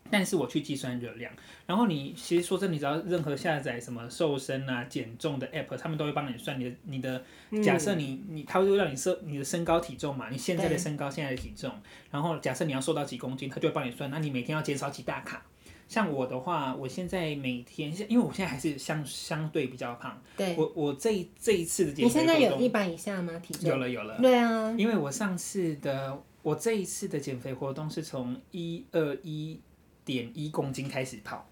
[0.09, 1.31] 但是我去计算热量。
[1.65, 7.23] 然后你其实说真的，你只要任何下载什么瘦身啊、减重的 app，他们都会帮你算你的你的。
[7.63, 11.71] 假设你你，他会让你设你的身高体重嘛，你现在的身高、现在的体重，
[12.11, 15.43] 然后假设你要瘦到几公斤，他就会帮你算，那你每天要减少几大卡。
[15.87, 20.19] 像我的话，我现在每天，因为我现在还是相相对比较胖。
[20.35, 20.55] 对。
[20.57, 23.33] 我我这一这一次的减肥，你现在有一百以下吗？
[23.39, 23.69] 体重？
[23.69, 24.19] 有了有了。
[24.19, 24.73] 对啊。
[24.77, 29.59] 因为我上次的，我这一次的减肥活动是从一二一
[30.03, 31.47] 点一公斤开始跑，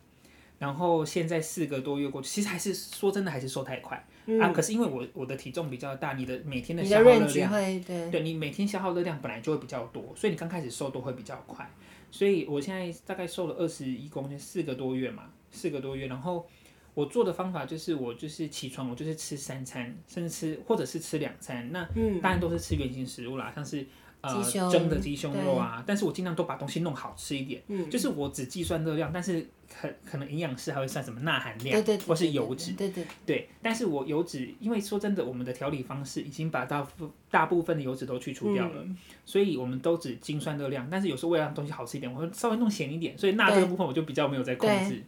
[0.57, 4.49] 然后现在四个多月过去，其实还是说真的还是瘦太快、嗯、啊。
[4.49, 11.69] 可是因为我我的体重比较大，你的每天的消耗热量，对，对你每天消耗热量本来就会比较多，所以你刚开始瘦都会比较快。
[12.13, 16.05] 所以我现在大概瘦了二十一公斤，四个多月嘛，四个多月。
[16.05, 16.47] 然后
[16.93, 21.71] 我做的方法就是，我就是起床，我就是吃三餐，甚至吃或者是吃两餐。
[21.71, 21.83] 那
[22.21, 23.83] 当然都是吃原型食物啦，像是。
[24.23, 27.61] 呃，蒸的鸡胸肉啊，但是我尽量都把东西弄好吃一点。
[27.67, 33.49] 嗯，就是我只计算热量，但是可可能营养师还会算什么钠含量，对对，或是油脂，对对对。
[33.61, 36.87] 但是我油脂，因为说真的，我们的调理方式已经把大
[37.29, 38.85] 大部分的油脂都去除掉了，
[39.25, 40.87] 所以我们都只精算热量。
[40.89, 45.03] 但是有时候为了让东西好吃一点，我会稍微弄咸一点，所以钠这个部分我就比较没有在控制。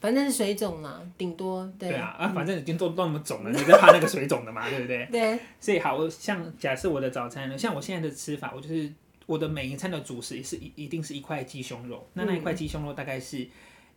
[0.00, 1.90] 反正是水肿嘛，顶多对。
[1.90, 5.06] 对啊，啊，反正已经都都那么肿了，你在怕那个水肿的嘛， 对不对？
[5.12, 5.38] 对。
[5.60, 8.90] 所以好，我像假设我的早餐呢，像我现在的吃法，我就是
[9.26, 13.46] 我的每一餐的主食是一一定是一块鸡胸肉，那那一块鸡胸肉大概是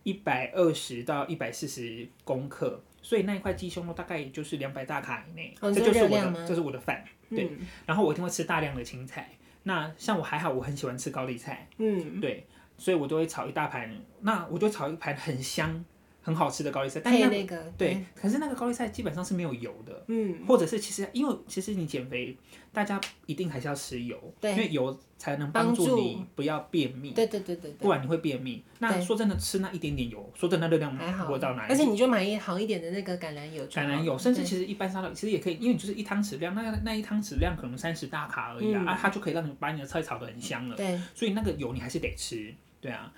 [0.02, 7.02] 一百二十到一百四十公克，所以那一块鸡胸肉大概也就是两百大卡以内，这就是我的，这是我的饭。
[7.30, 7.50] 对。
[7.86, 9.30] 然后我一定会吃大量的青菜，
[9.62, 13.90] 那像我还好，我很喜欢吃高丽菜，嗯，对，所以我都会炒一大盘，
[14.20, 15.82] 那我就炒一盘很香。
[16.24, 22.34] 很好吃的高丽菜，但是那，个对，可是那个高丽菜基本上是没有油的，嗯，或者是其实因为其实你减肥，
[22.72, 28.64] 大家一定还是要吃油，对，因为油才能帮助你不要便秘，对对对对，不然你会便秘。
[28.78, 31.36] 那说真的，吃那一点点油，说真的，热量还好。
[31.36, 43.12] 到哪里，而且你就买一好一点的那个橄榄油，橄榄油，甚至其实一般沙拉其实也可以，因为你就是一汤匙量，那那一汤匙量可能三十大卡而已啊，它就可以让你把你的菜炒得很香了，对，所以那个油你还是得吃，对啊。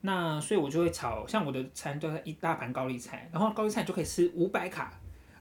[0.00, 4.92] 那所以，我就会炒，像我的餐就是一大盘高丽菜，然后高丽菜就可以吃五百卡，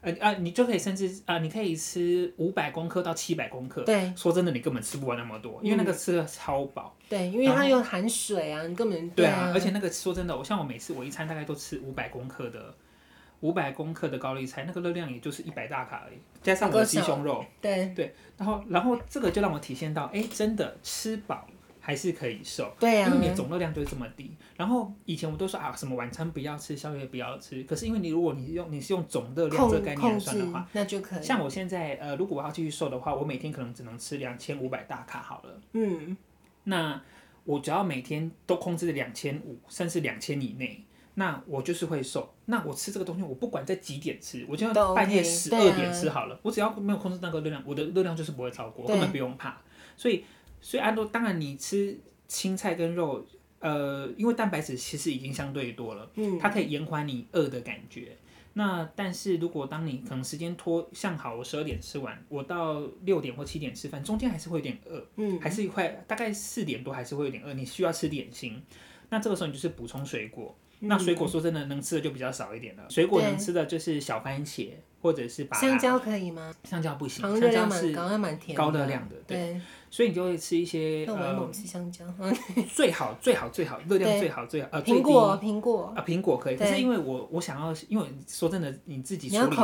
[0.01, 3.83] 呃啊，你就可以甚至啊、呃，你可以吃五百公克到七百公克。
[3.83, 6.95] 对，说真的，你根本吃不完那么多，因为那个吃的超饱。
[7.07, 12.73] 对，因为它又含水啊，你根本对啊，而且那个说真的，我像我每次我一餐大概都吃五百公克的
[13.41, 17.45] 五百公克的高丽菜，那个热量也就是一百大卡而已，加上我的鸡胸肉。
[17.61, 21.47] 对对，然后然后这个就让我体现到，哎，真的吃饱。
[21.87, 24.29] 还是可以瘦，对啊，因为你的总热量就是这么低。
[24.57, 27.63] 然后以前我们都说啊，什么晚餐不要吃，宵夜不要吃。
[27.63, 31.23] 可是因为你如果你用你是用总热量这个概念来算的话，那就可以。
[31.23, 35.61] 像我现在呃，如果我要继续瘦的话，我每天可能只能吃两千五百大卡好了。
[35.71, 36.17] 嗯，
[36.65, 37.01] 那
[37.45, 42.33] 我只要每天都控制两千五，甚至两千以内，那我就是会瘦。
[42.47, 46.35] 那我吃这个东西，我不管在几点吃，我就要半夜十二点吃好了。
[46.35, 49.61] 啊、我只要没有控制那个热量，我的热量就是不会超过，根本不用怕。
[49.95, 50.25] 所以。
[50.61, 53.25] 所以按照当然你吃青菜跟肉，
[53.59, 58.17] 呃，因为蛋白质其实已经相对多了，嗯，它可以延缓你饿的感觉。
[58.53, 68.59] 那但是如果当你可能时间拖，像好我十二点吃完，我到六点或七点吃饭，中间还是会有点饿，嗯，还是一块大概四点多还是会有点饿，你需要吃点心。
[69.09, 74.69] 那这个时候你就是补充水果，嗯，那水果说真的能吃的就比较少一点了，水果能吃的就是小番茄。
[74.99, 76.51] 或者是把香蕉可以吗？
[76.63, 78.09] 香蕉不行，香蕉是高
[78.71, 81.05] 热量的，对，所以你就会吃一些。
[81.07, 82.03] 那我猛吃香蕉。
[82.73, 89.55] 最好最好最好热量最好最好呃苹果苹果啊苹果可以，可是因为我我想要，因为说真的你自己处理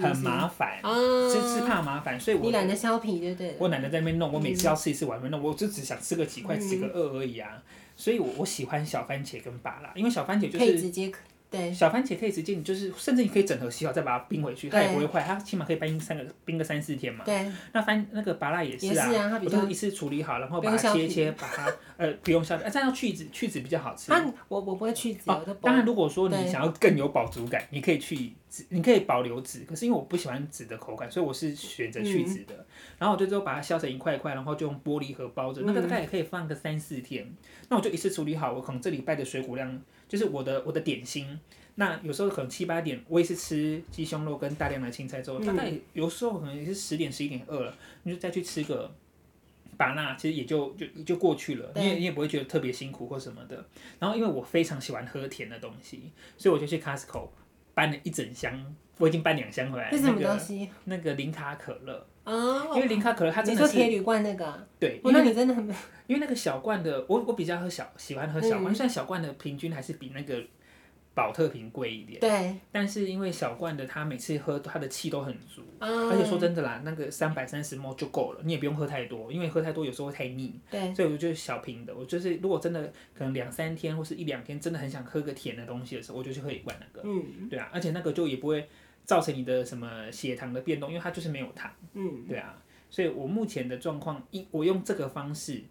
[0.00, 0.90] 很麻烦啊，
[1.30, 3.56] 是是怕麻烦，所以我你懒得削皮对不对？
[3.58, 7.62] 我懒得在那边弄，我每次要吃一次晚饭弄，我就只想吃个几块，吃个二而已啊，
[7.98, 11.12] 所以我我喜欢小番茄跟芭拉，因为小番茄就是可以直接
[11.50, 17.24] 对，小番茄可以直接，你就是甚至你可以整盒洗好再把它冰回去，它也不会坏，它起码可以冰三个冰个三四天嘛。
[17.24, 17.50] 对。
[17.72, 24.12] 那番那个芭乐也是啊，是啊，我都一次处理好，然后把它切切，把它呃不用削皮，这样要去籽，去籽比较好吃。
[24.12, 25.30] 啊，我我不会去籽。
[25.30, 32.66] 哦，当然如果说你想要更有饱足感，你可以去籽，你可以保留籽，可是因为我不喜欢籽的口感，所以我是选择去籽的。
[32.98, 37.26] 然后我就之后把它削成一块一块，然后就用玻璃盒包着，那个大概也可以放个三四天。
[37.70, 41.38] 那我就一次处理好，我可能这礼拜的水果量就是我的我的点心。
[41.76, 48.92] 那有时候可能七八点，我也是吃鸡胸肉跟大量的青菜之后，大概有时候可能也是十点十一点饿了，你就再去吃个
[49.76, 53.64] 把那，其实也就就就过去了，你也你也不会觉得特别辛苦或什么的。
[54.00, 57.28] 然后因为我非常喜欢喝甜的东西，所以我就去 Costco
[57.74, 59.88] 搬了一整箱，我已经搬两箱回来。
[59.92, 60.68] 是什么东西？
[60.86, 62.04] 那个零卡可乐。
[62.28, 62.72] 哦。
[62.74, 63.72] 因为零卡可乐它真的是。
[63.72, 64.66] 铁铝罐那个。
[64.78, 65.00] 对。
[65.04, 65.66] 那你真的很。
[66.06, 70.42] 因为那个小罐的，我我比较喝小，喜欢喝小罐，虽然小罐的平均还是比那个。
[71.14, 88.68] 宝特瓶贵一点，对，但是因为小罐的，它每次喝它的气都很足，嗯、而且说真的啦，那个三百三十 ml 就够了，你也不用喝太多，因为喝太多有时候会太腻，对，所以我就小瓶的，我就是如果真的可能两三天或是一两天，真的很想喝个甜的东西的时候，我就去喝一罐那个，嗯，对啊，而且那个就也不会
[89.08, 95.64] 造成你的什么血糖的变动，因为它就是没有糖，嗯，对啊，所以我目前的状况，一我用这个方式，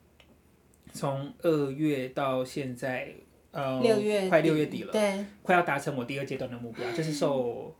[0.91, 3.15] 从二月到现在。
[3.49, 7.73] 呃，六月快六月底了，对，快要达成我第二阶段的目标，就是瘦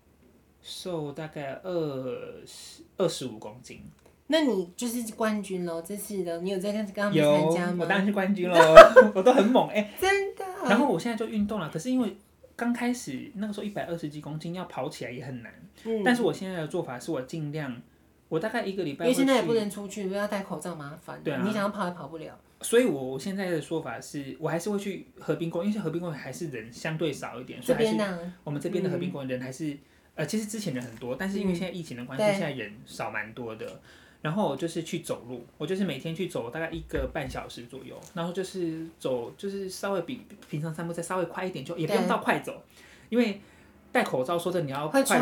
[0.62, 3.84] 瘦大概二十二十五公斤。
[4.28, 7.74] 那你就是冠军喽，这次的你有在跟跟他们参加吗？
[7.74, 8.58] 有，我当然是冠军喽，
[9.14, 10.46] 我都很猛哎、欸，真的。
[10.68, 12.16] 然后我现在就运动了，可是因为
[12.58, 15.54] 刚开始那个时候一百二十几公斤要跑起来也很难，
[15.86, 17.82] 嗯，但是我现在的做法是我尽量，
[18.28, 22.38] 我大概一个礼拜，因为现在也不能出去，不要戴口罩麻烦，对啊，你想要跑也跑不了。
[22.62, 27.96] 所以，我现在的说法是，我还是会去河滨公园，因为河滨公园还是人相对少一点，所以还是
[28.44, 29.80] 我们这边的河滨公园人还是，嗯、
[30.16, 33.80] 呃，其实之前人很多，但是因为现在疫情的关系，嗯、现在人少蛮多的。
[34.28, 42.62] 然后我就是去走路，我就是每天去走大概一个半小时左右，然后就是走，就是稍微比平常散步再稍微快一点，就也不用到快走，
[43.08, 43.40] 因为。
[43.90, 45.16] 戴口罩，说的你要快走，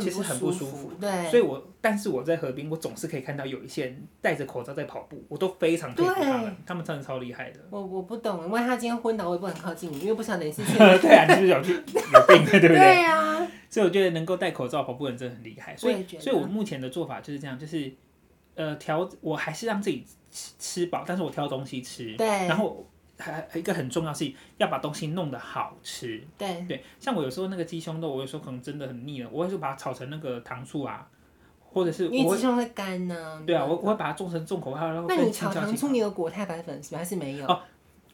[0.00, 0.90] 其实很不舒服。
[0.98, 7.60] 对，所以我但是我在河边，我总是可以看到有一些人戴着口罩在跑步，我都非常佩服他们，他们真的超厉害的。
[7.68, 10.74] 我我不懂，因为他今天昏倒，我也不敢靠近你，因为不晓得你是谁。
[10.98, 12.78] 对啊，你是不是有去有病，对不对？
[12.78, 13.46] 对啊。
[13.68, 15.76] 所以我觉得能够戴口罩跑步的人真的很厉害。
[15.76, 17.92] 所以，所以我目前的做法就是这样，就是
[18.60, 22.14] 呃调，我还是让自己吃吃饱，但是我挑东西吃。
[22.16, 22.26] 对。
[22.26, 22.86] 然后。
[23.22, 26.26] 还一个很重要是要把东西弄得好吃。
[26.38, 31.06] 对对，像我有时候那个鸡胸肉，我有时候可能真的很腻了，我会说把它炒成那个糖醋啊，
[31.60, 33.42] 或者是因为鸡胸会干呢。
[33.46, 36.98] 对啊，我我会把它做成重口味，然后那你炒糖醋你有裹太白粉是吧？
[37.00, 37.46] 还是没有？
[37.46, 37.60] 哦，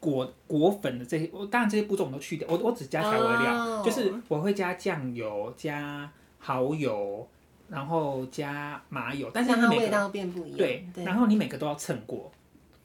[0.01, 7.29] 裹裹粉的这些，我当然这些步骤我都去掉，我我只加调味料，就是我会加酱油、加蚝油，
[7.69, 10.59] 然后加麻油，但是它味道变不一样。
[10.59, 12.31] 对，然后你每个都要蹭过。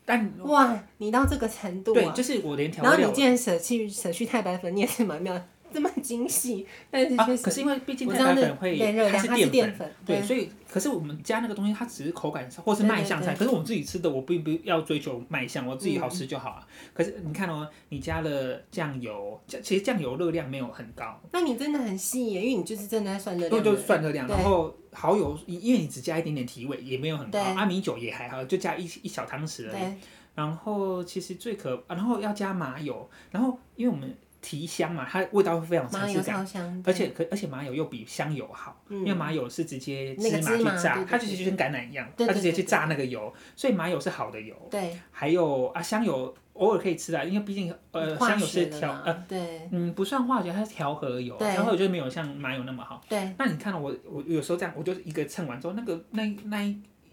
[0.04, 1.94] 但哇，你到这个程度啊！
[1.94, 2.98] 对，就是我连调味料。
[2.98, 5.40] 然后你既然舍弃舍去太白粉，你也是蛮妙，
[5.74, 6.66] 这么精细。
[6.90, 8.78] 但是确实，啊，可是因为毕竟太白粉会
[9.12, 13.34] 它是淀粉，对，所以可是我们加那个东西，它只是口感上，或是卖相菜。
[13.34, 16.68] 可是我们自己吃的，我并不要追求卖相，我自己好吃就好了。
[16.94, 21.20] 可是你看哦，你加了酱油，其实酱油热量没有很高。
[21.32, 23.64] 那你真的很细耶，因为你就是真的在算热量。
[23.64, 24.76] 对，就算热量，然后。
[24.94, 27.40] 蚝油，因为你只加一点点提味，也没有很高。
[27.40, 29.94] 阿米酒也还好，就加一一小汤匙而已。
[30.36, 44.56] 然后其实最可，然后要加麻油，然后因为我们提香嘛，它味道会非常层次感，而且可而且麻油又比香油好，因为麻油是直接芝麻去炸，它就其实就跟橄榄一样，它就直接去炸那个油，所以麻油是好的油。
[44.70, 46.36] 对，还有啊香油。
[46.54, 53.02] 偶尔可以吃啊，因为毕竟呃香油是调呃对嗯不算化学，它是调和油，调和油就没有像麻油那么好。
[53.08, 53.34] 对。
[53.40, 56.62] 那你看我我有时候这样，我就是一个称完之后，那个那那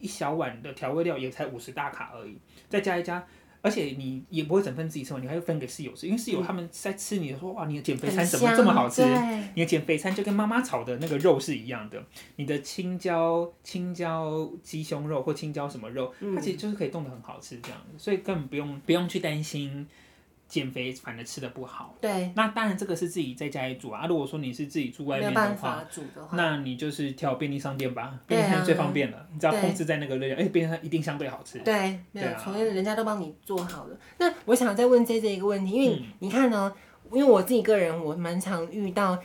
[0.00, 2.36] 一小碗的调味料也才五十大卡而已，
[2.68, 3.24] 再加一加。
[3.68, 9.02] 而且你也不会整份自己吃完，你还会分给室友吃，因为室友他们在吃你的时候，哇，你的减肥餐怎么这么好吃？
[9.54, 12.02] 你的减肥餐就跟妈妈炒的那个肉是一样的，
[12.36, 19.86] 你的青椒青椒鸡胸肉或青椒什么肉，它其实就是可以冻得很好吃这样，所以根本不用不用去担心。
[20.48, 24.06] 减肥反而吃的不好，对，那当然这个是自己在家里煮啊。
[24.06, 25.84] 如果说你是自己住外面的话，
[26.32, 31.58] 那你就是挑便利商店吧，便利商店最方便了，你只要控制在那个热量，哎，便利商店一定相对好吃。
[31.58, 33.96] 对，没有错，因为人家都帮你做好了。
[34.16, 36.72] 那我想再问 JJ 一个问题，因为你看呢，
[37.12, 39.18] 因为我自己个人，我蛮常遇到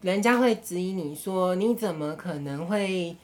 [0.00, 3.16] 人家会质疑你说，你怎么可能会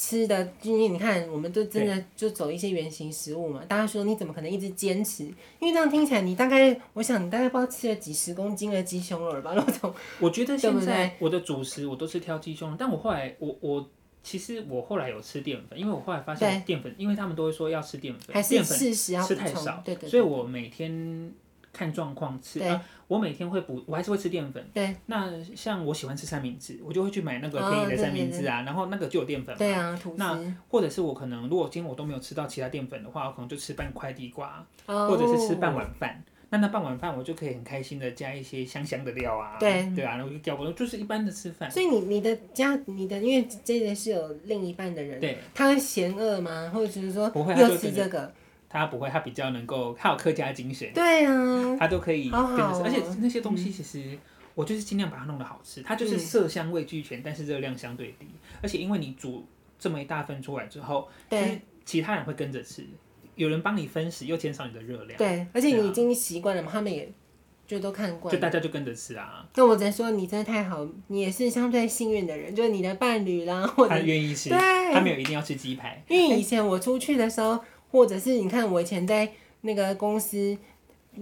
[0.00, 3.60] 吃的，因为你看，我们都真的就走一些原型食物嘛。
[3.66, 5.24] 大家说你怎么可能一直坚持？
[5.58, 9.54] 因为这样听起来，你大概，我想你大概不知道吃了几十公斤的鸡胸肉吧？
[9.58, 9.92] 那种。
[10.20, 13.90] 我觉得现在我的主食我都是挑鸡胸肉，但我后来我我
[14.22, 21.34] 其实我后来有吃淀粉，因为我后来发现淀粉，因为他们都会说要吃淀粉，淀粉吃太少，对对对，所以我每天。
[21.78, 24.68] 看状况吃啊，我每天会补，我还是会吃淀粉。
[24.74, 29.56] 对，那像我喜欢吃三明治，我就会去买那个便宜的三明治啊，然后那个就有淀粉。
[29.56, 30.36] 对啊，那
[30.68, 36.20] 或者是我可能如果今天我都没有吃到其他淀粉的话，我可能就吃半块地瓜，或者是吃半碗饭。
[36.50, 41.70] 那那半碗饭我就可以很开心的加一些香香的料啊，对对啊，然后就掉我就是一般的吃饭。
[41.70, 46.70] 所以你你的家你的因为这个是有另一半的人，对，他会嫌饿吗？
[46.74, 48.32] 或者是说不会，又吃这个？
[48.70, 50.92] 他不会，他比较能够，他有客家精神。
[50.92, 54.18] 对啊，他都可以跟着吃，而且那些东西其实
[54.54, 55.80] 我就是尽量把它弄得好吃。
[55.82, 58.26] 它就是色香味俱全，但是热量相对低。
[58.60, 59.46] 而且因为你煮
[59.78, 62.84] 这么一大份出来之后，对，其他人会跟着吃，
[63.36, 65.16] 有人帮你分食，又减少你的热量。
[65.16, 67.10] 对，而且你已经习惯了嘛，他们也
[67.66, 69.48] 就都看惯，就大家就跟着吃啊。
[69.54, 74.58] 那我只能说你真的太好，你也是相对幸运的人，就是你的伴侣啦，或者他愿意吃，对，
[74.92, 76.04] 他没有一定要吃鸡排。
[76.08, 77.58] 因为以前我出去的时候。
[77.90, 79.30] 或者是你看我以前在
[79.62, 80.56] 那个公司，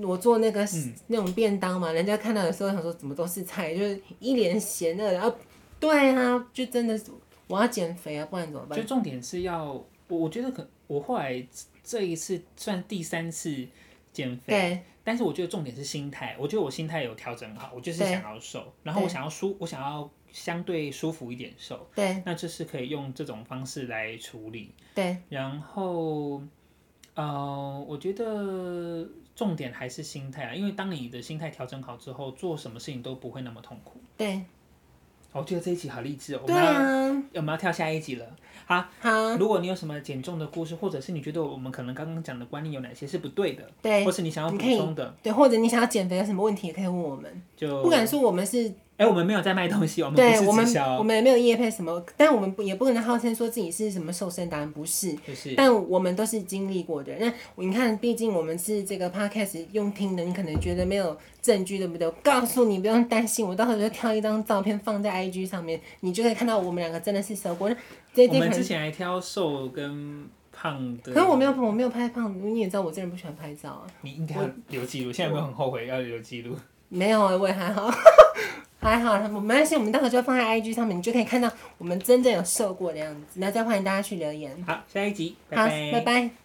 [0.03, 0.67] 我做那个
[1.07, 5.35] 那种便当嘛，嗯、人家看到的时候想说怎么都是菜，就是一脸嫌的，然后
[5.81, 7.07] 对啊，就真的是
[7.47, 8.79] 我要减肥啊，不然怎么办？
[8.79, 9.73] 就重点是要，
[10.09, 11.43] 我我觉得可我后来
[11.83, 13.67] 这一次算第三次
[14.13, 26.43] 减肥，对，但是我觉得重点是心态，我觉得我心态有调整好，我就是想要瘦，然后我想要舒，我想要相对舒服一点瘦，对，那就是可以用这种方式来处理，对，然后。
[27.17, 33.99] 呃，我觉得重点还是心态啊，因为当你的心态调整好之后，做什么事情都不会那么痛苦。
[34.19, 34.45] 对，
[35.33, 36.43] 我觉得这一集好励志哦。
[36.47, 38.27] 对啊，我们要，我们要跳下一集了。
[38.67, 39.37] 好，好。
[39.37, 47.43] 如果你有什么减重的故事，或者是你觉得我们可能刚刚讲的观念有哪些是不对的，对，或是你想要补充的，对，或者你想要减肥有什么问题，也可以问我们。
[47.57, 48.73] 就不敢说我们是。
[48.99, 50.41] 哎、欸，我们没有在卖东西，我们不是直销。
[50.41, 55.13] 对，我们我们也没有业配什么，但我们不也不可能号称说自己是什么瘦身达人，不是。
[55.27, 55.55] 就是。
[55.55, 57.13] 但我们都是经历过的。
[57.21, 62.07] 那你看，毕竟我们是这个 podcast 用听的，你可能觉得没有证据，对不对？
[62.07, 67.69] 我告诉你，不用担心，我到时候就挑一张照片放在 IG 上面，你就可以看到我们两个真的是瘦过。
[67.69, 71.13] 我们之前还挑瘦跟胖的。
[71.13, 73.87] 可是我没有，我没有拍胖，你也知道我这人不喜欢拍照啊。
[74.01, 76.57] 你应该要留记录，现在有没有很后悔要留记录？
[76.89, 77.91] 没有啊，我也还好。
[78.87, 83.41] 还好，没关系，我们待会就放在 IG 上面，你就可以看到我们真正有瘦过的样子。
[83.41, 84.57] 那再欢迎大家去留言。
[84.65, 85.63] 好，下一集，拜拜。
[85.65, 86.37] 好，拜拜。